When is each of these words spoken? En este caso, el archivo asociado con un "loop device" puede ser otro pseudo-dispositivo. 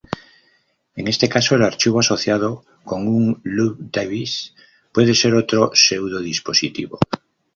En 0.95 1.07
este 1.07 1.29
caso, 1.29 1.53
el 1.55 1.61
archivo 1.61 1.99
asociado 1.99 2.65
con 2.83 3.07
un 3.07 3.39
"loop 3.43 3.77
device" 3.91 4.51
puede 4.91 5.13
ser 5.13 5.35
otro 5.35 5.69
pseudo-dispositivo. 5.75 6.97